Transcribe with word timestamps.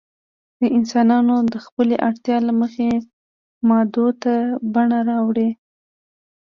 انسانانو 0.77 1.35
د 1.53 1.55
خپلې 1.65 1.95
اړتیا 2.07 2.37
له 2.47 2.53
مخې 2.61 2.87
موادو 3.67 4.07
ته 4.23 4.33
بڼه 4.73 4.97
اړولې. 5.19 5.49